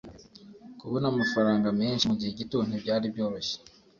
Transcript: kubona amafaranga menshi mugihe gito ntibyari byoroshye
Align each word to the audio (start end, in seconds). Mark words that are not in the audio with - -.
kubona 0.79 1.05
amafaranga 1.13 1.67
menshi 1.79 2.07
mugihe 2.09 2.31
gito 2.39 2.57
ntibyari 2.67 3.05
byoroshye 3.13 3.57